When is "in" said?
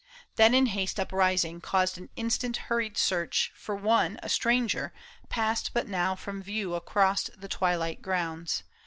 0.55-0.65